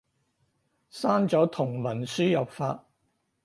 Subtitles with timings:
[0.91, 2.87] 刪咗同文輸入法